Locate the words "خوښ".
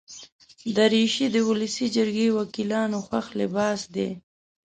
3.07-3.27